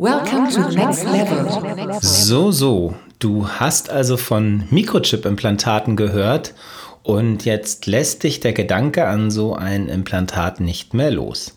[0.00, 1.98] Welcome to the next level.
[2.00, 2.94] So, so.
[3.18, 6.54] Du hast also von Mikrochip-Implantaten gehört
[7.02, 11.56] und jetzt lässt dich der Gedanke an so ein Implantat nicht mehr los.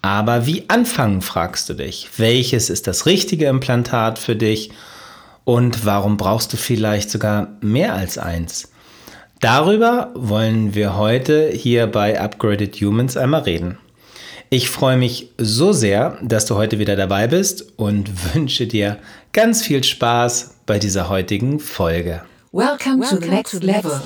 [0.00, 2.08] Aber wie anfangen, fragst du dich.
[2.16, 4.70] Welches ist das richtige Implantat für dich
[5.44, 8.72] und warum brauchst du vielleicht sogar mehr als eins?
[9.40, 13.76] Darüber wollen wir heute hier bei Upgraded Humans einmal reden.
[14.48, 18.98] Ich freue mich so sehr, dass du heute wieder dabei bist und wünsche dir
[19.32, 22.22] ganz viel Spaß bei dieser heutigen Folge.
[22.52, 24.00] Welcome, to the next level.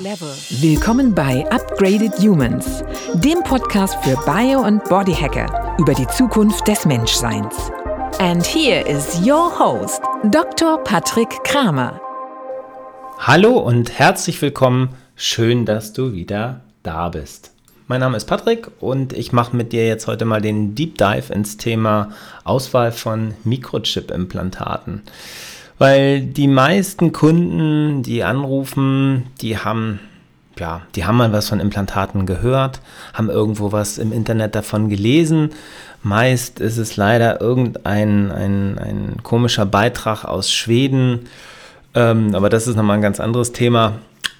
[0.49, 2.83] Willkommen bei Upgraded Humans,
[3.13, 7.71] dem Podcast für Bio- und Bodyhacker über die Zukunft des Menschseins.
[8.19, 10.83] And here is your host, Dr.
[10.83, 12.01] Patrick Kramer.
[13.19, 14.89] Hallo und herzlich willkommen.
[15.15, 17.51] Schön, dass du wieder da bist.
[17.91, 21.33] Mein Name ist Patrick und ich mache mit dir jetzt heute mal den Deep Dive
[21.33, 22.11] ins Thema
[22.45, 25.01] Auswahl von Mikrochip-Implantaten.
[25.77, 29.99] Weil die meisten Kunden, die anrufen, die haben
[30.57, 32.79] ja, die haben mal was von Implantaten gehört,
[33.13, 35.49] haben irgendwo was im Internet davon gelesen.
[36.01, 41.27] Meist ist es leider irgendein ein, ein komischer Beitrag aus Schweden,
[41.93, 43.95] ähm, aber das ist nochmal ein ganz anderes Thema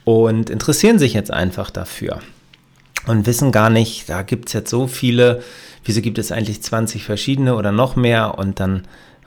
[0.05, 2.21] und interessieren sich jetzt einfach dafür
[3.07, 5.43] und wissen gar nicht, da gibt es jetzt so viele,
[5.83, 8.83] wieso gibt es eigentlich 20 verschiedene oder noch mehr und dann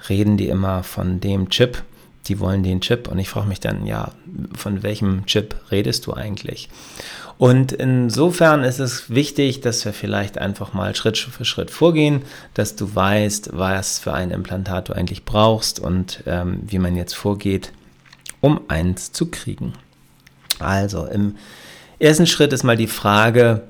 [0.09, 1.83] reden die immer von dem Chip,
[2.27, 4.13] die wollen den Chip und ich frage mich dann, ja,
[4.57, 6.69] von welchem Chip redest du eigentlich?
[7.37, 12.23] Und insofern ist es wichtig, dass wir vielleicht einfach mal Schritt für Schritt vorgehen,
[12.55, 17.15] dass du weißt, was für ein Implantat du eigentlich brauchst und ähm, wie man jetzt
[17.15, 17.73] vorgeht,
[18.41, 19.73] um eins zu kriegen.
[20.61, 21.35] Also im
[22.05, 23.63] ersten Schritt ist mal die Frage,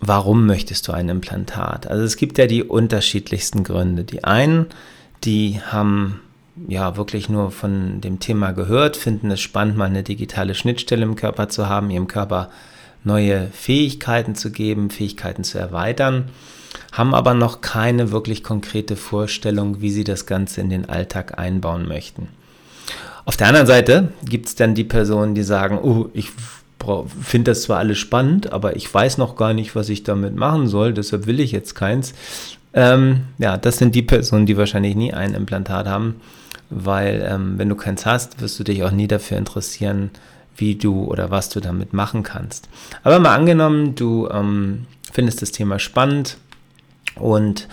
[0.00, 1.86] warum möchtest du ein Implantat?
[1.86, 4.04] Also es gibt ja die unterschiedlichsten Gründe.
[4.04, 4.66] Die einen,
[5.24, 6.20] die haben
[6.68, 11.16] ja wirklich nur von dem Thema gehört, finden es spannend, mal eine digitale Schnittstelle im
[11.16, 12.50] Körper zu haben, ihrem Körper
[13.02, 16.28] neue Fähigkeiten zu geben, Fähigkeiten zu erweitern,
[16.92, 21.88] haben aber noch keine wirklich konkrete Vorstellung, wie sie das Ganze in den Alltag einbauen
[21.88, 22.28] möchten.
[23.26, 26.30] Auf der anderen Seite gibt es dann die Personen, die sagen, oh, ich
[27.20, 30.66] finde das zwar alles spannend, aber ich weiß noch gar nicht, was ich damit machen
[30.66, 32.14] soll, deshalb will ich jetzt keins.
[32.72, 36.16] Ähm, ja, das sind die Personen, die wahrscheinlich nie ein Implantat haben,
[36.70, 40.10] weil ähm, wenn du keins hast, wirst du dich auch nie dafür interessieren,
[40.56, 42.68] wie du oder was du damit machen kannst.
[43.02, 46.36] Aber mal angenommen, du ähm, findest das Thema spannend
[47.16, 47.68] und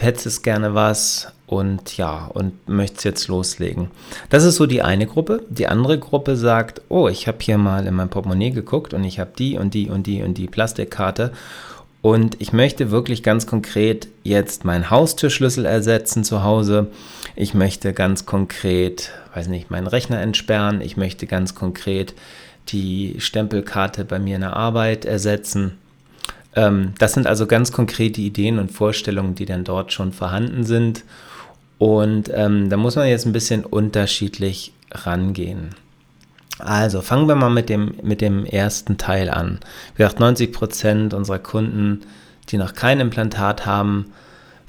[0.00, 3.90] hättest gerne was und ja, und möchtest jetzt loslegen.
[4.30, 5.42] Das ist so die eine Gruppe.
[5.48, 9.20] Die andere Gruppe sagt, oh, ich habe hier mal in mein Portemonnaie geguckt und ich
[9.20, 11.32] habe die und die und die und die Plastikkarte
[12.02, 16.88] und ich möchte wirklich ganz konkret jetzt meinen Haustürschlüssel ersetzen zu Hause.
[17.36, 20.80] Ich möchte ganz konkret, weiß nicht, meinen Rechner entsperren.
[20.80, 22.14] Ich möchte ganz konkret
[22.68, 25.78] die Stempelkarte bei mir in der Arbeit ersetzen.
[26.54, 31.04] Ähm, das sind also ganz konkrete Ideen und Vorstellungen, die dann dort schon vorhanden sind.
[31.78, 35.70] Und ähm, da muss man jetzt ein bisschen unterschiedlich rangehen.
[36.58, 39.58] Also fangen wir mal mit dem, mit dem ersten Teil an.
[39.96, 42.02] Wie gesagt, 90 Prozent unserer Kunden,
[42.50, 44.12] die noch kein Implantat haben,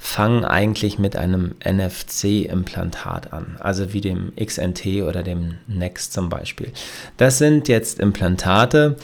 [0.04, 6.72] fangen eigentlich mit einem NFC-Implantat an, also wie dem XNT oder dem Next zum Beispiel.
[7.16, 8.96] Das sind jetzt Implantate,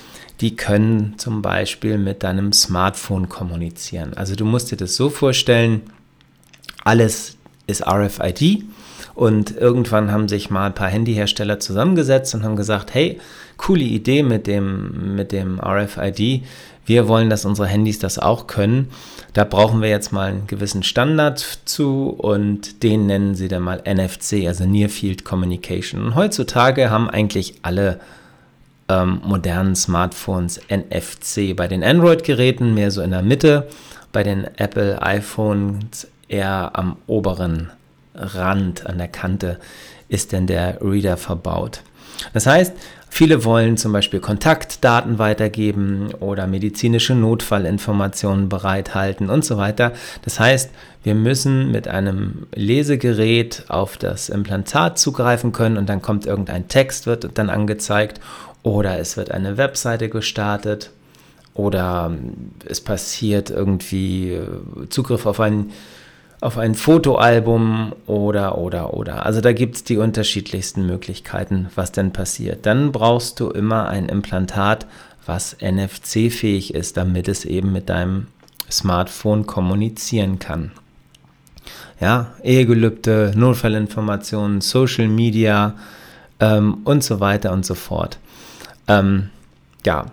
[0.42, 4.12] die können zum Beispiel mit deinem Smartphone kommunizieren.
[4.12, 5.80] Also du musst dir das so vorstellen,
[6.84, 8.64] alles ist RFID.
[9.14, 13.20] Und irgendwann haben sich mal ein paar Handyhersteller zusammengesetzt und haben gesagt, hey,
[13.56, 16.44] coole Idee mit dem, mit dem RFID.
[16.90, 18.90] Wir wollen, dass unsere Handys das auch können.
[19.32, 23.80] Da brauchen wir jetzt mal einen gewissen Standard zu und den nennen sie dann mal
[23.88, 26.02] NFC, also Near Field Communication.
[26.02, 28.00] Und heutzutage haben eigentlich alle
[28.88, 31.54] ähm, modernen Smartphones NFC.
[31.54, 33.68] Bei den Android-Geräten mehr so in der Mitte,
[34.10, 37.70] bei den Apple iPhones eher am oberen
[38.16, 39.60] Rand, an der Kante
[40.08, 41.82] ist denn der Reader verbaut.
[42.32, 42.72] Das heißt,
[43.10, 49.92] viele wollen zum Beispiel Kontaktdaten weitergeben oder medizinische Notfallinformationen bereithalten und so weiter.
[50.22, 50.70] Das heißt,
[51.02, 57.06] wir müssen mit einem Lesegerät auf das Implantat zugreifen können und dann kommt irgendein Text,
[57.06, 58.20] wird dann angezeigt
[58.62, 60.90] oder es wird eine Webseite gestartet
[61.54, 62.12] oder
[62.64, 64.38] es passiert irgendwie
[64.88, 65.72] Zugriff auf ein
[66.40, 69.26] auf ein Fotoalbum oder, oder, oder.
[69.26, 72.64] Also da gibt es die unterschiedlichsten Möglichkeiten, was denn passiert.
[72.64, 74.86] Dann brauchst du immer ein Implantat,
[75.26, 78.28] was NFC-fähig ist, damit es eben mit deinem
[78.70, 80.72] Smartphone kommunizieren kann.
[82.00, 85.74] ja, Ehegelübde, Notfallinformationen, Social Media
[86.40, 88.18] ähm, und so weiter und so fort.
[88.88, 89.28] Ähm,
[89.84, 90.06] ja,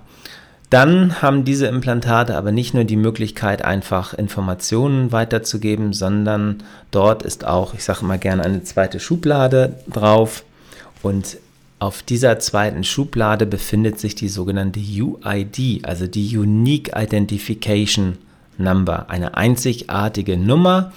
[0.69, 7.46] dann haben diese Implantate aber nicht nur die Möglichkeit, einfach Informationen weiterzugeben, sondern dort ist
[7.46, 10.44] auch, ich sage mal gerne, eine zweite Schublade drauf.
[11.02, 11.38] Und
[11.80, 18.18] auf dieser zweiten Schublade befindet sich die sogenannte UID, also die Unique Identification
[18.58, 20.92] Number, eine einzigartige Nummer,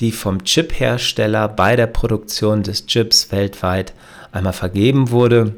[0.00, 3.92] die vom Chip-Hersteller bei der Produktion des Chips weltweit
[4.32, 5.54] einmal vergeben wurde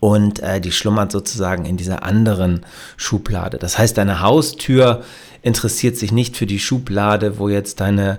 [0.00, 2.64] und äh, die schlummert sozusagen in dieser anderen
[2.96, 3.58] Schublade.
[3.58, 5.02] Das heißt, deine Haustür
[5.42, 8.18] interessiert sich nicht für die Schublade, wo jetzt deine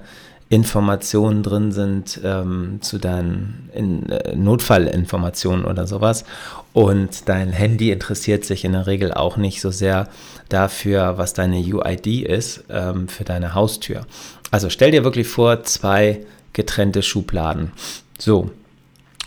[0.49, 6.25] Informationen drin sind ähm, zu deinen in, äh, Notfallinformationen oder sowas.
[6.73, 10.09] Und dein Handy interessiert sich in der Regel auch nicht so sehr
[10.49, 14.07] dafür, was deine UID ist ähm, für deine Haustür.
[14.49, 16.21] Also stell dir wirklich vor, zwei
[16.53, 17.71] getrennte Schubladen.
[18.17, 18.49] So,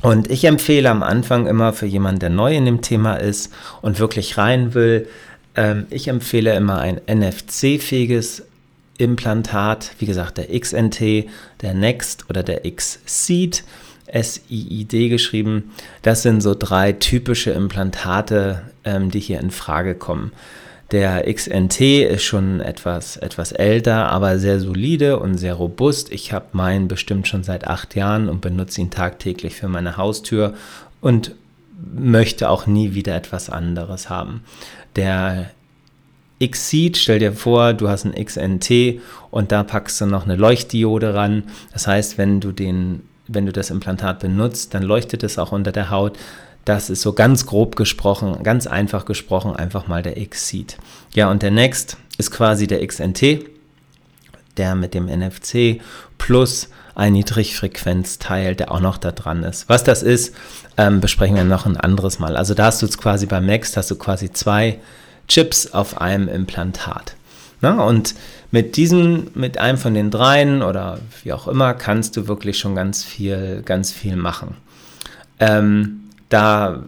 [0.02, 3.98] und ich empfehle am Anfang immer für jemanden, der neu in dem Thema ist und
[3.98, 5.08] wirklich rein will,
[5.54, 8.44] ähm, ich empfehle immer ein NFC-fähiges
[8.98, 11.28] Implantat, wie gesagt, der XNT,
[11.62, 13.64] der Next oder der X-Seed,
[14.06, 15.72] S-I-I-D geschrieben.
[16.02, 20.32] Das sind so drei typische Implantate, ähm, die hier in Frage kommen.
[20.92, 26.12] Der XNT ist schon etwas, etwas älter, aber sehr solide und sehr robust.
[26.12, 30.52] Ich habe meinen bestimmt schon seit acht Jahren und benutze ihn tagtäglich für meine Haustür
[31.00, 31.34] und
[31.94, 34.44] möchte auch nie wieder etwas anderes haben.
[34.94, 35.50] Der
[36.38, 39.00] X-Seed, stell dir vor, du hast ein XNT
[39.30, 41.44] und da packst du noch eine Leuchtdiode ran.
[41.72, 45.72] Das heißt, wenn du den, wenn du das Implantat benutzt, dann leuchtet es auch unter
[45.72, 46.18] der Haut.
[46.64, 50.76] Das ist so ganz grob gesprochen, ganz einfach gesprochen, einfach mal der X-Seed.
[51.14, 53.40] Ja, und der Next ist quasi der XNT,
[54.56, 55.80] der mit dem NFC
[56.18, 59.68] plus ein Niedrigfrequenzteil, der auch noch da dran ist.
[59.68, 60.34] Was das ist,
[60.76, 62.36] ähm, besprechen wir noch ein anderes Mal.
[62.36, 64.78] Also da hast du jetzt quasi beim Next, hast du quasi zwei
[65.26, 67.14] Chips auf einem Implantat.
[67.60, 68.14] Na, und
[68.50, 72.74] mit diesem, mit einem von den dreien oder wie auch immer, kannst du wirklich schon
[72.74, 74.56] ganz viel, ganz viel machen.
[75.38, 76.01] Ähm,
[76.32, 76.82] da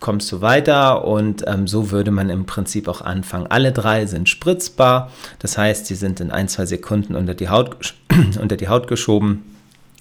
[0.00, 3.46] kommst du weiter und ähm, so würde man im Prinzip auch anfangen.
[3.46, 7.94] Alle drei sind spritzbar, das heißt, sie sind in ein, zwei Sekunden unter die Haut,
[8.40, 9.44] unter die Haut geschoben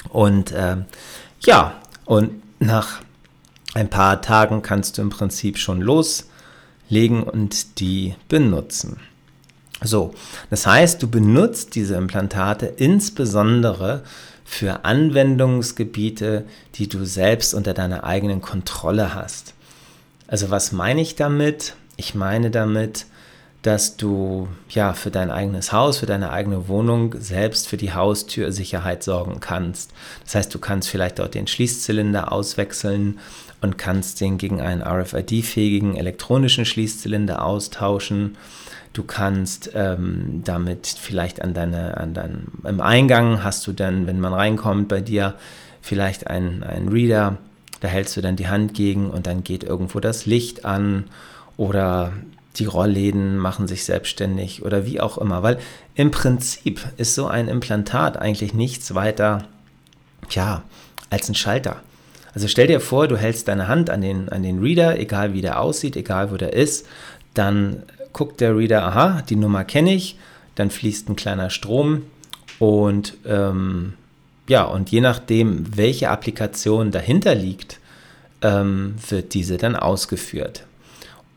[0.09, 0.77] und äh,
[1.41, 3.01] ja, und nach
[3.73, 8.97] ein paar Tagen kannst du im Prinzip schon loslegen und die benutzen.
[9.83, 10.13] So,
[10.49, 14.03] das heißt, du benutzt diese Implantate insbesondere
[14.45, 16.45] für Anwendungsgebiete,
[16.75, 19.53] die du selbst unter deiner eigenen Kontrolle hast.
[20.27, 21.73] Also was meine ich damit?
[21.97, 23.05] Ich meine damit,
[23.63, 29.03] dass du ja für dein eigenes Haus, für deine eigene Wohnung selbst für die Haustürsicherheit
[29.03, 29.91] sorgen kannst.
[30.23, 33.19] Das heißt, du kannst vielleicht dort den Schließzylinder auswechseln
[33.61, 38.37] und kannst den gegen einen RFID-fähigen elektronischen Schließzylinder austauschen
[38.93, 44.19] Du kannst ähm, damit vielleicht an deine, an dein, im Eingang hast du dann, wenn
[44.19, 45.35] man reinkommt bei dir,
[45.81, 47.37] vielleicht einen, einen Reader,
[47.79, 51.05] da hältst du dann die Hand gegen und dann geht irgendwo das Licht an
[51.57, 52.13] oder
[52.57, 55.57] die Rollläden machen sich selbstständig oder wie auch immer, weil
[55.95, 59.47] im Prinzip ist so ein Implantat eigentlich nichts weiter,
[60.29, 60.63] ja,
[61.09, 61.77] als ein Schalter.
[62.33, 65.41] Also stell dir vor, du hältst deine Hand an den, an den Reader, egal wie
[65.41, 66.87] der aussieht, egal wo der ist,
[67.33, 67.83] dann
[68.13, 70.17] guckt der Reader, aha, die Nummer kenne ich,
[70.55, 72.03] dann fließt ein kleiner Strom
[72.59, 73.93] und ähm,
[74.47, 77.79] ja, und je nachdem, welche Applikation dahinter liegt,
[78.41, 80.65] ähm, wird diese dann ausgeführt.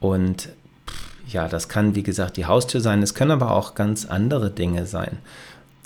[0.00, 0.49] Und
[1.28, 4.87] ja, das kann wie gesagt die Haustür sein, es können aber auch ganz andere Dinge
[4.87, 5.19] sein.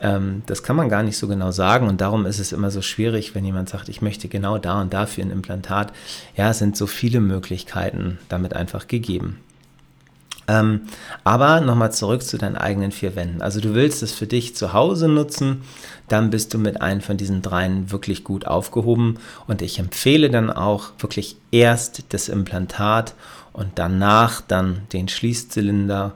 [0.01, 2.83] Ähm, das kann man gar nicht so genau sagen und darum ist es immer so
[2.83, 5.93] schwierig, wenn jemand sagt, ich möchte genau da und dafür ein Implantat.
[6.37, 9.41] Ja, es sind so viele Möglichkeiten damit einfach gegeben.
[10.49, 10.83] Ähm,
[11.25, 13.43] aber nochmal zurück zu deinen eigenen vier Wänden.
[13.43, 15.63] Also du willst es für dich zu Hause nutzen,
[16.09, 19.19] dann bist du mit einem von diesen dreien wirklich gut aufgehoben.
[19.47, 23.15] Und ich empfehle dann auch wirklich erst das Implantat
[23.53, 26.15] und danach dann den Schließzylinder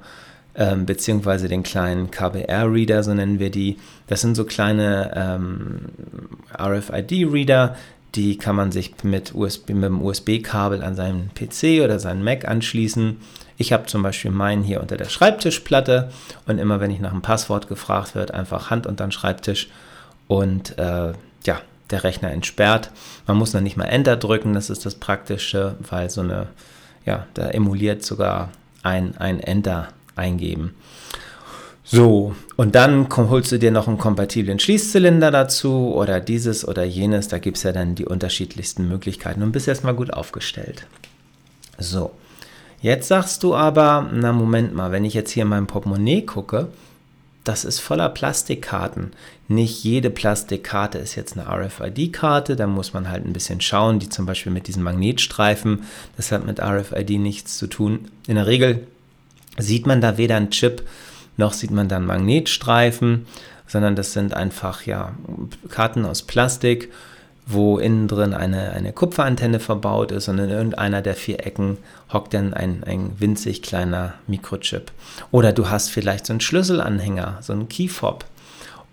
[0.55, 3.79] ähm, beziehungsweise den kleinen KBR-Reader, so nennen wir die.
[4.07, 5.87] Das sind so kleine ähm,
[6.59, 7.77] RFID-Reader,
[8.15, 12.47] die kann man sich mit, USB, mit dem USB-Kabel an seinen PC oder seinen Mac
[12.47, 13.19] anschließen.
[13.57, 16.11] Ich habe zum Beispiel meinen hier unter der Schreibtischplatte
[16.47, 19.69] und immer wenn ich nach einem Passwort gefragt wird, einfach Hand unter den Schreibtisch
[20.29, 21.13] und äh,
[21.45, 22.91] ja, der Rechner entsperrt.
[23.27, 26.49] Man muss noch nicht mal Enter drücken, das ist das Praktische, weil so eine,
[27.07, 28.51] ja, da emuliert sogar
[28.83, 30.75] ein, ein Enter eingeben.
[31.95, 37.29] So, und dann holst du dir noch einen kompatiblen Schließzylinder dazu oder dieses oder jenes.
[37.29, 40.87] Da gibt es ja dann die unterschiedlichsten Möglichkeiten und bist erstmal gut aufgestellt.
[41.77, 42.13] So,
[42.81, 46.69] jetzt sagst du aber, na Moment mal, wenn ich jetzt hier in meinem Portemonnaie gucke,
[47.45, 49.11] das ist voller Plastikkarten.
[49.49, 54.09] Nicht jede Plastikkarte ist jetzt eine RFID-Karte, da muss man halt ein bisschen schauen, die
[54.09, 55.83] zum Beispiel mit diesen Magnetstreifen,
[56.17, 58.09] das hat mit RFID nichts zu tun.
[58.27, 58.87] In der Regel
[59.59, 60.89] sieht man da weder einen Chip,
[61.37, 63.27] noch sieht man dann Magnetstreifen,
[63.67, 65.13] sondern das sind einfach ja,
[65.69, 66.93] Karten aus Plastik,
[67.47, 71.79] wo innen drin eine, eine Kupferantenne verbaut ist und in irgendeiner der vier Ecken
[72.13, 74.93] hockt dann ein, ein winzig kleiner Mikrochip.
[75.31, 78.25] Oder du hast vielleicht so einen Schlüsselanhänger, so einen Keyfob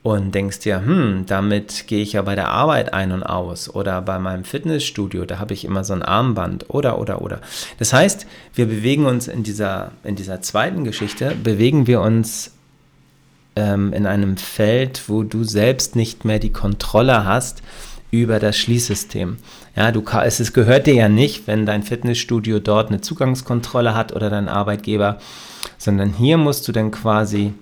[0.02, 4.02] und denkst dir, hm, damit gehe ich ja bei der Arbeit ein und aus oder
[4.02, 7.42] bei meinem Fitnessstudio, da habe ich immer so ein Armband oder oder oder.
[7.80, 12.52] Das heißt, wir bewegen uns in dieser, in dieser zweiten Geschichte, bewegen wir uns
[13.58, 17.62] ähm, in einem Feld, wo du selbst nicht mehr die Kontrolle hast
[18.12, 19.38] über das Schließsystem.
[19.76, 24.30] Ja, du, es gehört dir ja nicht, wenn dein Fitnessstudio dort eine Zugangskontrolle hat oder
[24.30, 25.20] dein Arbeitgeber,
[25.78, 27.54] sondern hier musst du dann quasi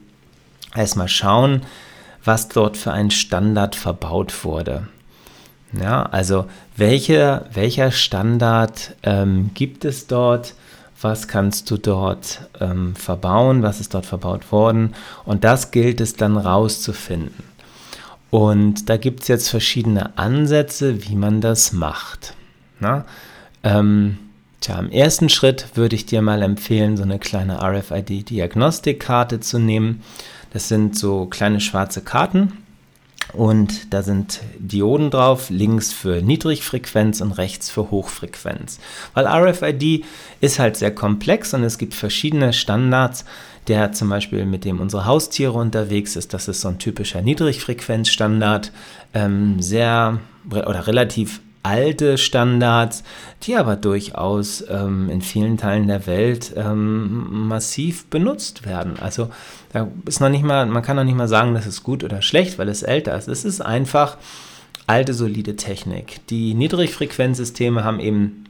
[0.75, 1.61] erstmal schauen,
[2.23, 4.87] was dort für ein Standard verbaut wurde.
[5.73, 6.45] Ja, also
[6.75, 10.53] welche, welcher Standard ähm, gibt es dort?
[11.01, 13.61] Was kannst du dort ähm, verbauen?
[13.61, 14.95] Was ist dort verbaut worden?
[15.25, 17.43] Und das gilt es dann rauszufinden.
[18.29, 22.33] Und da gibt es jetzt verschiedene Ansätze, wie man das macht.
[22.79, 23.05] Na?
[23.63, 24.17] Ähm,
[24.59, 30.03] tja, im ersten Schritt würde ich dir mal empfehlen, so eine kleine RFID-Diagnostikkarte zu nehmen.
[30.53, 32.53] Das sind so kleine schwarze Karten
[33.33, 38.79] und da sind Dioden drauf, links für Niedrigfrequenz und rechts für Hochfrequenz.
[39.13, 40.05] Weil RFID
[40.39, 43.25] ist halt sehr komplex und es gibt verschiedene Standards,
[43.67, 46.33] der zum Beispiel mit dem unsere Haustiere unterwegs ist.
[46.33, 48.71] Das ist so ein typischer Niedrigfrequenzstandard,
[49.13, 53.03] ähm, sehr oder relativ alte Standards,
[53.43, 58.97] die aber durchaus ähm, in vielen Teilen der Welt ähm, massiv benutzt werden.
[59.01, 59.29] Also
[59.73, 62.21] da ist noch nicht mal, man kann noch nicht mal sagen, das ist gut oder
[62.21, 63.27] schlecht, weil es älter ist.
[63.27, 64.15] Es ist einfach
[64.87, 66.25] alte, solide Technik.
[66.27, 68.45] Die Niedrigfrequenzsysteme haben eben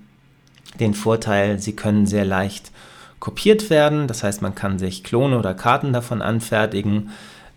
[0.79, 2.71] den Vorteil, sie können sehr leicht
[3.19, 4.07] kopiert werden.
[4.07, 7.09] Das heißt, man kann sich Klone oder Karten davon anfertigen.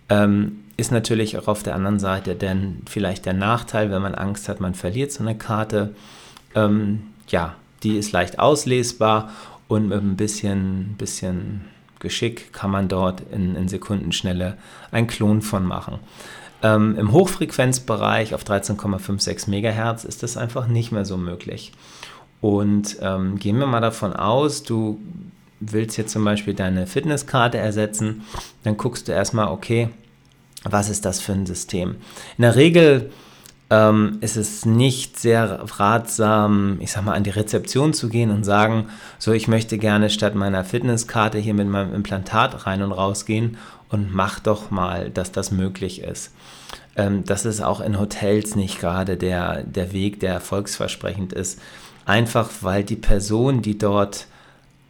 [0.09, 4.49] Ähm, ist natürlich auch auf der anderen Seite denn vielleicht der Nachteil, wenn man Angst
[4.49, 5.95] hat, man verliert so eine Karte.
[6.55, 9.31] Ähm, ja, die ist leicht auslesbar
[9.69, 11.67] und mit ein bisschen, bisschen
[12.01, 14.57] Geschick kann man dort in, in Sekundenschnelle
[14.91, 15.99] einen Klon von machen.
[16.63, 21.73] Ähm, Im Hochfrequenzbereich auf 13,56 MHz ist das einfach nicht mehr so möglich.
[22.41, 24.99] Und ähm, gehen wir mal davon aus, du
[25.61, 28.23] willst jetzt zum Beispiel deine Fitnesskarte ersetzen,
[28.65, 29.91] dann guckst du erstmal, okay,
[30.65, 31.97] was ist das für ein System?
[32.37, 33.11] In der Regel
[33.71, 38.45] ähm, ist es nicht sehr ratsam, ich sag mal, an die Rezeption zu gehen und
[38.45, 38.89] sagen,
[39.19, 43.57] so, ich möchte gerne statt meiner Fitnesskarte hier mit meinem Implantat rein und raus gehen
[43.89, 46.33] und mach doch mal, dass das möglich ist.
[46.97, 51.61] Ähm, das ist auch in Hotels nicht gerade der, der Weg, der erfolgsversprechend ist.
[52.05, 54.27] Einfach weil die Person, die dort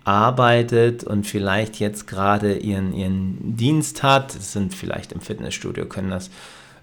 [0.04, 6.30] arbeitet und vielleicht jetzt gerade ihren, ihren Dienst hat, sind vielleicht im Fitnessstudio, können das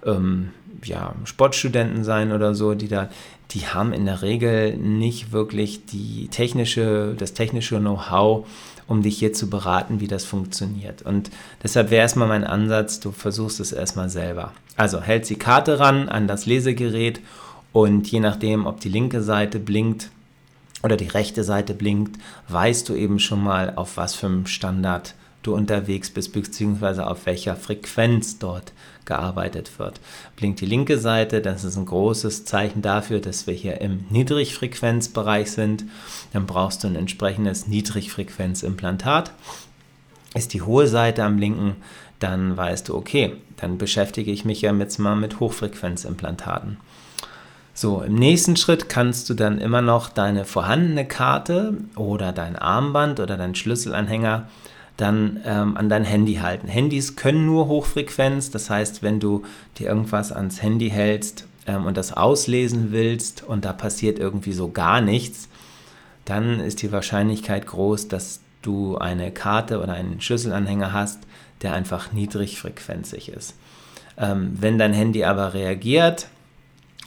[0.05, 0.49] ähm,
[0.83, 3.09] ja, Sportstudenten sein oder so, die da,
[3.51, 8.47] die haben in der Regel nicht wirklich die technische, das technische Know-how,
[8.87, 11.01] um dich hier zu beraten, wie das funktioniert.
[11.01, 11.29] Und
[11.63, 14.53] deshalb wäre erstmal mein Ansatz, du versuchst es erstmal selber.
[14.75, 17.19] Also hältst die Karte ran an das Lesegerät
[17.73, 20.09] und je nachdem, ob die linke Seite blinkt,
[20.83, 22.19] oder die rechte Seite blinkt,
[22.49, 27.25] weißt du eben schon mal, auf was für einem Standard du unterwegs bist, beziehungsweise auf
[27.25, 28.73] welcher Frequenz dort
[29.05, 29.99] gearbeitet wird.
[30.35, 35.51] Blinkt die linke Seite, das ist ein großes Zeichen dafür, dass wir hier im Niedrigfrequenzbereich
[35.51, 35.85] sind.
[36.33, 39.31] Dann brauchst du ein entsprechendes Niedrigfrequenzimplantat.
[40.35, 41.77] Ist die hohe Seite am linken,
[42.19, 46.77] dann weißt du, okay, dann beschäftige ich mich ja jetzt mal mit Hochfrequenzimplantaten.
[47.79, 53.19] So, im nächsten Schritt kannst du dann immer noch deine vorhandene Karte oder dein Armband
[53.19, 54.49] oder dein Schlüsselanhänger
[54.97, 56.67] dann ähm, an dein Handy halten.
[56.67, 59.43] Handys können nur Hochfrequenz, das heißt, wenn du
[59.77, 64.71] dir irgendwas ans Handy hältst ähm, und das auslesen willst und da passiert irgendwie so
[64.71, 65.47] gar nichts,
[66.25, 71.19] dann ist die Wahrscheinlichkeit groß, dass du eine Karte oder einen Schlüsselanhänger hast,
[71.61, 73.53] der einfach niedrigfrequenzig ist.
[74.17, 76.27] Ähm, wenn dein Handy aber reagiert,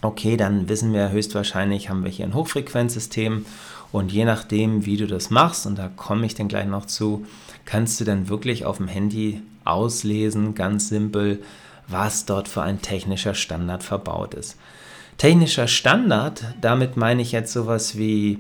[0.03, 3.45] okay, dann wissen wir höchstwahrscheinlich, haben wir hier ein Hochfrequenzsystem
[3.93, 7.27] und je nachdem, wie du das machst, und da komme ich dann gleich noch zu,
[7.65, 11.43] kannst du dann wirklich auf dem Handy auslesen, ganz simpel,
[11.89, 14.57] was dort für ein technischer Standard verbaut ist.
[15.19, 18.39] Technischer Standard, damit meine ich jetzt sowas wie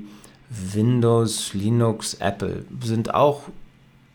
[0.48, 3.42] Windows, Linux, Apple, sind auch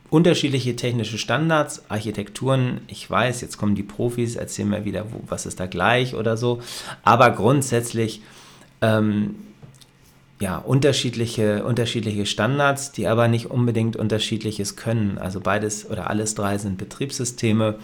[0.09, 2.81] unterschiedliche technische Standards, Architekturen.
[2.87, 6.37] Ich weiß, jetzt kommen die Profis, erzählen mir wieder, wo, was ist da gleich oder
[6.37, 6.61] so.
[7.03, 8.21] Aber grundsätzlich
[8.81, 9.35] ähm,
[10.39, 15.17] ja, unterschiedliche, unterschiedliche Standards, die aber nicht unbedingt unterschiedliches können.
[15.17, 17.75] Also beides oder alles drei sind Betriebssysteme.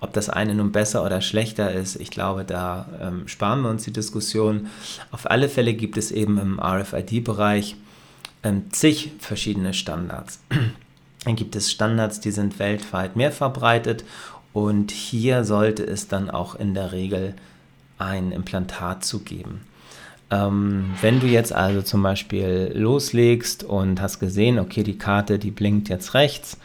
[0.00, 3.84] Ob das eine nun besser oder schlechter ist, ich glaube, da ähm, sparen wir uns
[3.84, 4.68] die Diskussion.
[5.10, 7.76] Auf alle Fälle gibt es eben im RFID-Bereich
[8.42, 10.40] ähm, zig verschiedene Standards.
[11.34, 14.04] Gibt es Standards, die sind weltweit mehr verbreitet
[14.52, 17.34] und hier sollte es dann auch in der Regel
[17.98, 19.62] ein Implantat zu geben.
[20.30, 25.50] Ähm, wenn du jetzt also zum Beispiel loslegst und hast gesehen, okay, die Karte, die
[25.50, 26.58] blinkt jetzt rechts,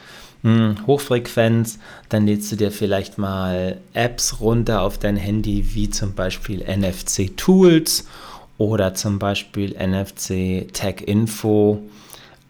[0.43, 1.77] hm, Hochfrequenz,
[2.09, 7.35] dann lädst du dir vielleicht mal Apps runter auf dein Handy, wie zum Beispiel NFC
[7.37, 8.07] Tools
[8.57, 11.83] oder zum Beispiel NFC Tech Info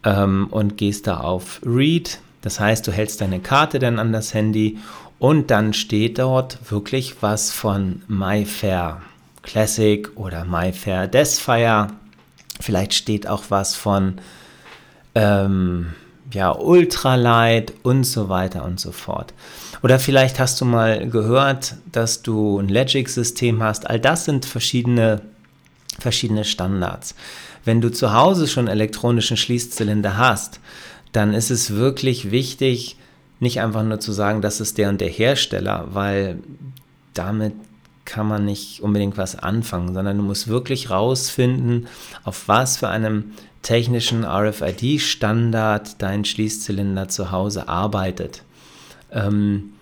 [0.04, 2.18] ähm, und gehst da auf Read.
[2.42, 4.78] Das heißt, du hältst deine Karte dann an das Handy
[5.18, 9.02] und dann steht dort wirklich was von MyFair
[9.42, 11.88] Classic oder MyFair Deathfire.
[12.60, 14.20] Vielleicht steht auch was von
[15.14, 15.92] ähm,
[16.32, 19.34] ja, Ultralight und so weiter und so fort.
[19.82, 23.88] Oder vielleicht hast du mal gehört, dass du ein Logic-System hast.
[23.88, 25.22] All das sind verschiedene,
[25.98, 27.14] verschiedene Standards.
[27.64, 30.60] Wenn du zu Hause schon elektronischen Schließzylinder hast,
[31.12, 32.96] dann ist es wirklich wichtig,
[33.40, 36.38] nicht einfach nur zu sagen, das ist der und der Hersteller, weil
[37.14, 37.54] damit
[38.04, 41.86] kann man nicht unbedingt was anfangen, sondern du musst wirklich rausfinden,
[42.24, 48.42] auf was für einem technischen RFID-Standard dein Schließzylinder zu Hause arbeitet.
[49.12, 49.72] Ähm,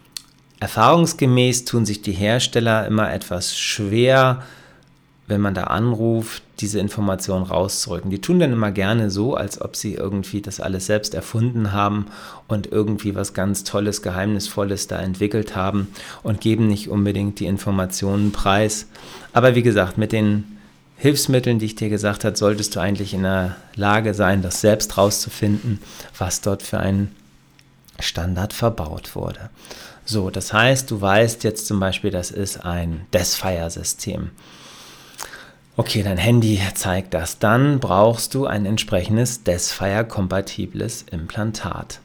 [0.60, 4.42] erfahrungsgemäß tun sich die Hersteller immer etwas schwer,
[5.30, 8.10] wenn man da anruft, diese Information rauszurücken.
[8.10, 12.06] Die tun dann immer gerne so, als ob sie irgendwie das alles selbst erfunden haben
[12.48, 15.88] und irgendwie was ganz Tolles, Geheimnisvolles da entwickelt haben
[16.22, 18.86] und geben nicht unbedingt die Informationen preis.
[19.32, 20.58] Aber wie gesagt, mit den
[20.96, 24.98] Hilfsmitteln, die ich dir gesagt habe, solltest du eigentlich in der Lage sein, das selbst
[24.98, 25.80] rauszufinden,
[26.18, 27.14] was dort für ein
[28.00, 29.48] Standard verbaut wurde.
[30.04, 34.30] So, das heißt, du weißt jetzt zum Beispiel, das ist ein Deathfire-System.
[35.80, 37.38] Okay, dein Handy zeigt das.
[37.38, 42.00] Dann brauchst du ein entsprechendes Desfire-kompatibles Implantat.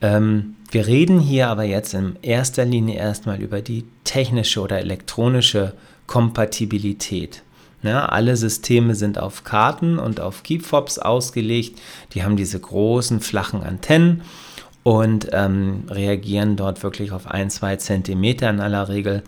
[0.00, 5.74] Ähm, wir reden hier aber jetzt in erster Linie erstmal über die technische oder elektronische
[6.08, 7.44] Kompatibilität.
[7.84, 11.78] Ja, alle Systeme sind auf Karten und auf Keepfobs ausgelegt.
[12.12, 14.22] Die haben diese großen, flachen Antennen
[14.82, 19.22] und ähm, reagieren dort wirklich auf ein, zwei Zentimeter in aller Regel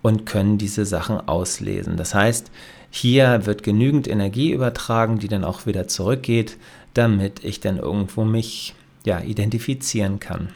[0.00, 1.98] und können diese Sachen auslesen.
[1.98, 2.50] Das heißt,
[2.98, 6.56] hier wird genügend Energie übertragen, die dann auch wieder zurückgeht,
[6.94, 10.48] damit ich dann irgendwo mich ja, identifizieren kann.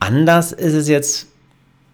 [0.00, 1.28] Anders ist es jetzt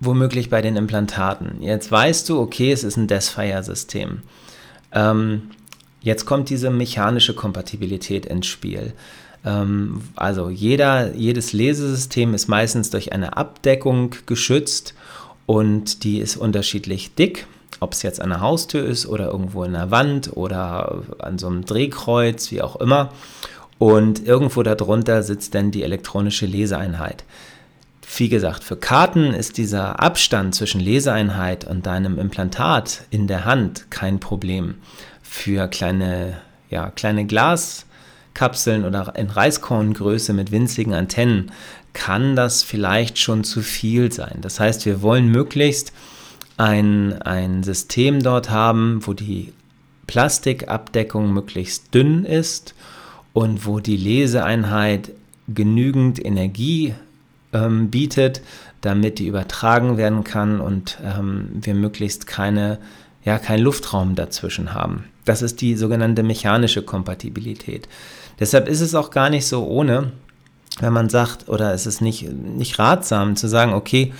[0.00, 1.62] womöglich bei den Implantaten.
[1.62, 4.22] Jetzt weißt du, okay, es ist ein Desfire-System.
[4.92, 5.50] Ähm,
[6.00, 8.92] jetzt kommt diese mechanische Kompatibilität ins Spiel.
[9.44, 14.94] Ähm, also jeder, jedes Lesesystem ist meistens durch eine Abdeckung geschützt
[15.46, 17.46] und die ist unterschiedlich dick
[17.84, 21.46] ob es jetzt an der Haustür ist oder irgendwo in der Wand oder an so
[21.46, 23.10] einem Drehkreuz, wie auch immer.
[23.78, 27.24] Und irgendwo darunter sitzt dann die elektronische Leseeinheit.
[28.16, 33.90] Wie gesagt, für Karten ist dieser Abstand zwischen Leseeinheit und deinem Implantat in der Hand
[33.90, 34.76] kein Problem.
[35.22, 36.38] Für kleine,
[36.70, 41.50] ja, kleine Glaskapseln oder in Reiskorngröße mit winzigen Antennen
[41.92, 44.38] kann das vielleicht schon zu viel sein.
[44.40, 45.92] Das heißt, wir wollen möglichst
[46.56, 49.52] ein, ein System dort haben, wo die
[50.06, 52.74] Plastikabdeckung möglichst dünn ist
[53.32, 55.10] und wo die Leseeinheit
[55.48, 56.94] genügend Energie
[57.52, 58.42] ähm, bietet,
[58.80, 62.78] damit die übertragen werden kann und ähm, wir möglichst keine,
[63.24, 65.04] ja, keinen Luftraum dazwischen haben.
[65.24, 67.88] Das ist die sogenannte mechanische Kompatibilität.
[68.38, 70.12] Deshalb ist es auch gar nicht so ohne,
[70.80, 74.12] wenn man sagt, oder es ist nicht, nicht ratsam zu sagen, okay,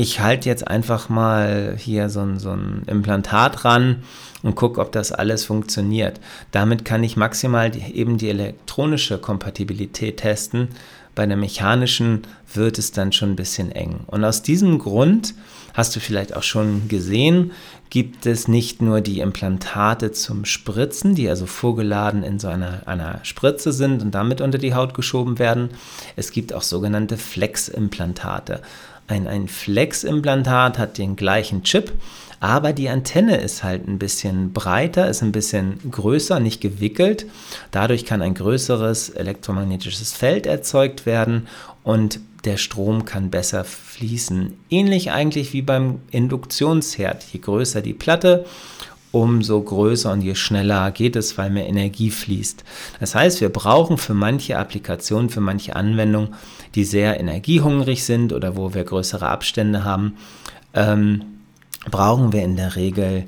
[0.00, 4.02] ich halte jetzt einfach mal hier so ein, so ein Implantat ran
[4.42, 6.20] und gucke, ob das alles funktioniert.
[6.52, 10.68] Damit kann ich maximal die, eben die elektronische Kompatibilität testen.
[11.14, 12.22] Bei der mechanischen
[12.54, 14.00] wird es dann schon ein bisschen eng.
[14.06, 15.34] Und aus diesem Grund,
[15.74, 17.52] hast du vielleicht auch schon gesehen,
[17.90, 23.20] gibt es nicht nur die Implantate zum Spritzen, die also vorgeladen in so einer, einer
[23.24, 25.70] Spritze sind und damit unter die Haut geschoben werden.
[26.16, 28.62] Es gibt auch sogenannte Flex-Implantate.
[29.10, 31.92] Ein, ein Flex-Implantat hat den gleichen Chip,
[32.38, 37.26] aber die Antenne ist halt ein bisschen breiter, ist ein bisschen größer, nicht gewickelt.
[37.70, 41.48] Dadurch kann ein größeres elektromagnetisches Feld erzeugt werden
[41.82, 44.54] und der Strom kann besser fließen.
[44.70, 47.24] Ähnlich eigentlich wie beim Induktionsherd.
[47.32, 48.46] Je größer die Platte,
[49.12, 52.64] umso größer und je schneller geht es, weil mehr Energie fließt.
[53.00, 56.34] Das heißt, wir brauchen für manche Applikationen, für manche Anwendungen,
[56.74, 60.16] die sehr energiehungrig sind oder wo wir größere Abstände haben,
[60.74, 61.22] ähm,
[61.90, 63.24] brauchen wir in der Regel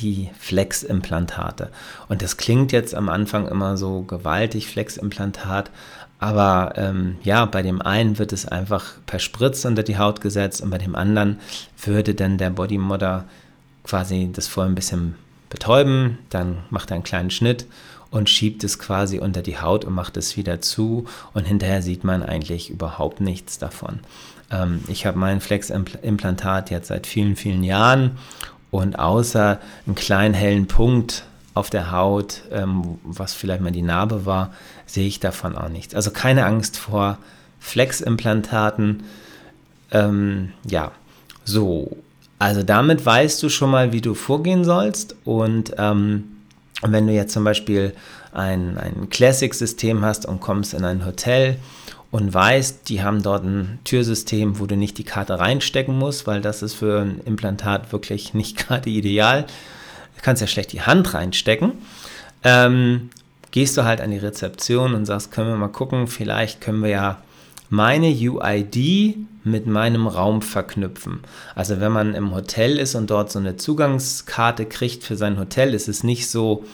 [0.00, 1.70] die Flex-Implantate.
[2.08, 5.70] Und das klingt jetzt am Anfang immer so gewaltig, Flex-Implantat,
[6.18, 10.62] aber ähm, ja, bei dem einen wird es einfach per Spritz unter die Haut gesetzt
[10.62, 11.40] und bei dem anderen
[11.84, 13.26] würde dann der Bodymodder
[13.84, 15.14] quasi das vorher ein bisschen
[15.56, 17.66] betäuben, dann macht er einen kleinen Schnitt
[18.10, 22.04] und schiebt es quasi unter die Haut und macht es wieder zu und hinterher sieht
[22.04, 24.00] man eigentlich überhaupt nichts davon.
[24.50, 28.18] Ähm, ich habe mein Flex-Implantat jetzt seit vielen, vielen Jahren
[28.70, 34.26] und außer einen kleinen hellen Punkt auf der Haut, ähm, was vielleicht mal die Narbe
[34.26, 34.52] war,
[34.84, 35.94] sehe ich davon auch nichts.
[35.94, 37.16] Also keine Angst vor
[37.60, 39.04] Flex-Implantaten.
[39.90, 40.92] Ähm, ja,
[41.44, 41.96] so.
[42.38, 45.16] Also damit weißt du schon mal, wie du vorgehen sollst.
[45.24, 46.24] Und ähm,
[46.82, 47.94] wenn du jetzt zum Beispiel
[48.32, 51.56] ein, ein Classic-System hast und kommst in ein Hotel
[52.10, 56.40] und weißt, die haben dort ein Türsystem, wo du nicht die Karte reinstecken musst, weil
[56.40, 59.42] das ist für ein Implantat wirklich nicht gerade ideal.
[60.16, 61.72] Du kannst ja schlecht die Hand reinstecken.
[62.44, 63.10] Ähm,
[63.50, 66.90] gehst du halt an die Rezeption und sagst, können wir mal gucken, vielleicht können wir
[66.90, 67.18] ja
[67.68, 71.20] meine UID mit meinem Raum verknüpfen.
[71.54, 75.74] Also wenn man im Hotel ist und dort so eine Zugangskarte kriegt für sein Hotel,
[75.74, 76.64] ist es nicht so,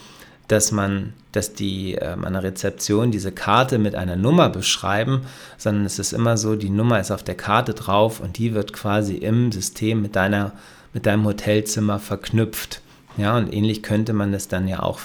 [0.48, 5.22] dass man, dass die äh, an der Rezeption diese Karte mit einer Nummer beschreiben,
[5.56, 8.72] sondern es ist immer so, die Nummer ist auf der Karte drauf und die wird
[8.72, 10.52] quasi im System mit deiner,
[10.92, 12.80] mit deinem Hotelzimmer verknüpft.
[13.16, 15.00] Ja, und ähnlich könnte man das dann ja auch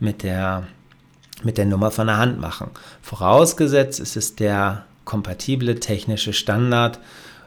[0.00, 0.66] mit der,
[1.42, 2.70] mit der Nummer von der Hand machen.
[3.02, 7.00] Vorausgesetzt ist es der kompatible technische Standard,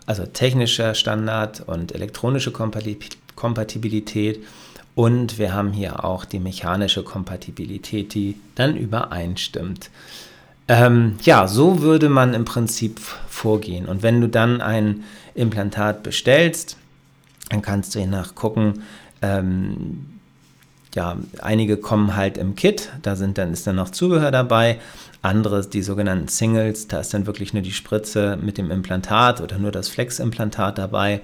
[0.08, 4.40] also technischer Standard und elektronische Kompatibilität
[4.96, 9.92] und wir haben hier auch die mechanische Kompatibilität, die dann übereinstimmt.
[10.68, 13.86] Ähm, ja, so würde man im Prinzip vorgehen.
[13.86, 16.76] Und wenn du dann ein Implantat bestellst,
[17.50, 18.84] dann kannst du je nach gucken,
[19.22, 20.19] ähm,
[20.96, 24.80] ja, einige kommen halt im Kit, da sind dann, ist dann noch Zubehör dabei.
[25.22, 29.60] Andere, die sogenannten Singles, da ist dann wirklich nur die Spritze mit dem Implantat oder
[29.60, 31.22] nur das Flex-Implantat dabei.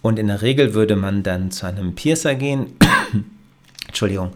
[0.00, 2.76] Und in der Regel würde man dann zu einem Piercer gehen,
[3.86, 4.32] Entschuldigung,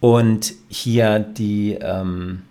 [0.00, 2.42] und hier die, ähm,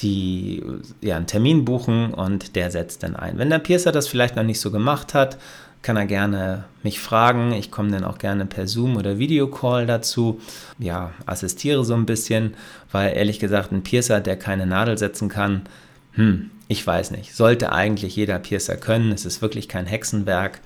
[0.00, 0.62] die,
[1.00, 3.38] ja, einen Termin buchen und der setzt dann ein.
[3.38, 5.38] Wenn der Piercer das vielleicht noch nicht so gemacht hat,
[5.82, 7.52] kann er gerne mich fragen.
[7.52, 10.40] Ich komme dann auch gerne per Zoom oder Videocall dazu.
[10.78, 12.54] Ja, assistiere so ein bisschen,
[12.92, 15.62] weil ehrlich gesagt, ein Piercer, der keine Nadel setzen kann,
[16.12, 17.34] hm, ich weiß nicht.
[17.34, 19.10] Sollte eigentlich jeder Piercer können.
[19.12, 20.60] Es ist wirklich kein Hexenwerk.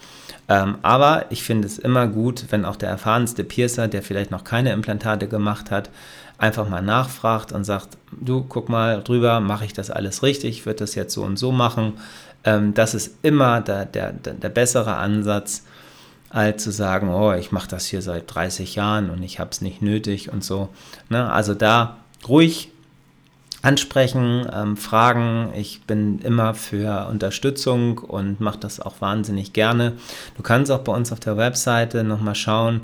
[0.48, 4.44] Ähm, aber ich finde es immer gut, wenn auch der erfahrenste Piercer, der vielleicht noch
[4.44, 5.90] keine Implantate gemacht hat,
[6.37, 10.81] einfach mal nachfragt und sagt, du guck mal drüber, mache ich das alles richtig, wird
[10.81, 11.94] das jetzt so und so machen.
[12.44, 15.64] Ähm, das ist immer der, der, der bessere Ansatz,
[16.30, 19.61] als zu sagen, oh, ich mache das hier seit 30 Jahren und ich habe es
[19.61, 20.68] nicht nötig und so.
[21.09, 21.30] Ne?
[21.30, 22.72] Also da ruhig
[23.64, 25.50] ansprechen, ähm, fragen.
[25.57, 29.94] Ich bin immer für Unterstützung und mache das auch wahnsinnig gerne.
[30.37, 32.83] Du kannst auch bei uns auf der Webseite nochmal schauen.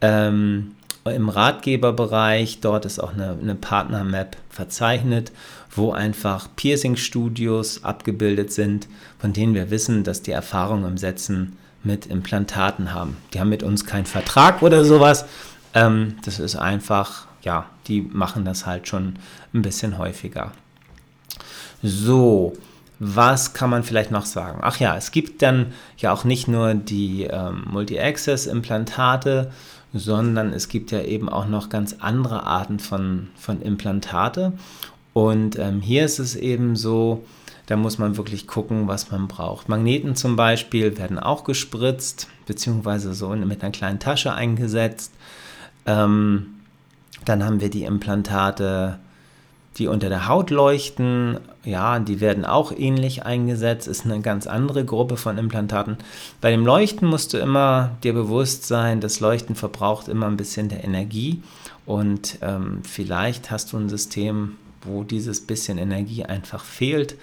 [0.00, 0.72] Ähm,
[1.04, 5.32] Im Ratgeberbereich, dort ist auch eine, eine Partner-Map verzeichnet,
[5.74, 8.86] wo einfach Piercing-Studios abgebildet sind,
[9.18, 13.16] von denen wir wissen, dass die Erfahrung im Setzen mit Implantaten haben.
[13.34, 15.24] Die haben mit uns keinen Vertrag oder sowas.
[15.74, 19.16] Ähm, das ist einfach ja, die machen das halt schon
[19.52, 20.52] ein bisschen häufiger.
[21.82, 22.54] So,
[22.98, 24.60] was kann man vielleicht noch sagen?
[24.62, 29.50] Ach ja, es gibt dann ja auch nicht nur die ähm, Multi-Access-Implantate,
[29.92, 34.52] sondern es gibt ja eben auch noch ganz andere Arten von, von Implantate.
[35.12, 37.24] Und ähm, hier ist es eben so,
[37.66, 39.68] da muss man wirklich gucken, was man braucht.
[39.68, 45.12] Magneten zum Beispiel werden auch gespritzt, beziehungsweise so mit einer kleinen Tasche eingesetzt.
[45.86, 46.46] Ähm,
[47.24, 48.98] dann haben wir die Implantate
[49.78, 54.84] die unter der Haut leuchten, ja, die werden auch ähnlich eingesetzt, ist eine ganz andere
[54.84, 55.96] Gruppe von Implantaten.
[56.40, 60.68] Bei dem Leuchten musst du immer dir bewusst sein, das Leuchten verbraucht immer ein bisschen
[60.68, 61.42] der Energie
[61.86, 67.16] und ähm, vielleicht hast du ein System, wo dieses bisschen Energie einfach fehlt.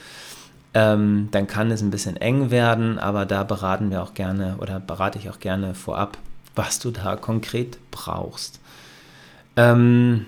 [0.74, 4.80] Ähm, dann kann es ein bisschen eng werden, aber da beraten wir auch gerne oder
[4.80, 6.18] berate ich auch gerne vorab,
[6.56, 8.60] was du da konkret brauchst.
[9.56, 10.26] Ähm,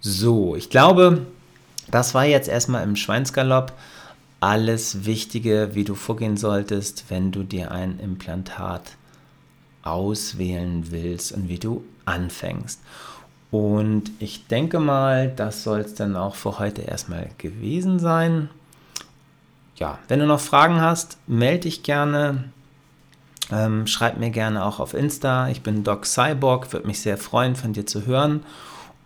[0.00, 1.26] so, ich glaube,
[1.90, 3.72] das war jetzt erstmal im Schweinsgalopp
[4.40, 8.92] alles Wichtige, wie du vorgehen solltest, wenn du dir ein Implantat
[9.82, 12.80] auswählen willst und wie du anfängst.
[13.50, 18.50] Und ich denke mal, das soll es dann auch für heute erstmal gewesen sein.
[19.76, 22.44] Ja, wenn du noch Fragen hast, melde dich gerne.
[23.50, 25.48] Ähm, schreib mir gerne auch auf Insta.
[25.48, 28.44] Ich bin Doc Cyborg, würde mich sehr freuen, von dir zu hören.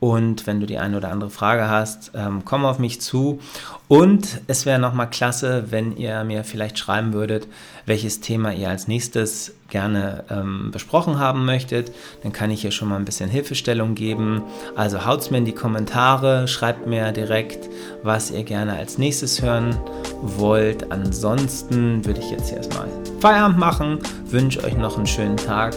[0.02, 3.38] Und wenn du die eine oder andere Frage hast, ähm, komm auf mich zu.
[3.86, 7.46] Und es wäre nochmal klasse, wenn ihr mir vielleicht schreiben würdet,
[7.86, 11.92] welches Thema ihr als nächstes gerne ähm, besprochen haben möchtet.
[12.24, 14.42] Dann kann ich hier schon mal ein bisschen Hilfestellung geben.
[14.74, 17.68] Also haut es mir in die Kommentare, schreibt mir direkt,
[18.02, 19.78] was ihr gerne als nächstes hören
[20.20, 20.90] wollt.
[20.90, 22.88] Ansonsten würde ich jetzt erstmal
[23.20, 25.76] Feierabend machen, wünsche euch noch einen schönen Tag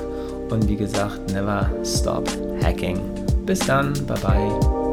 [0.50, 2.28] und wie gesagt, never stop
[2.64, 3.25] hacking.
[3.46, 4.85] Bis dann, bye bye.